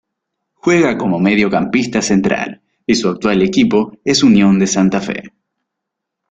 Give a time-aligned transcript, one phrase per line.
[0.55, 5.31] Juega como mediocampista central y su actual equipo es Unión de Santa Fe.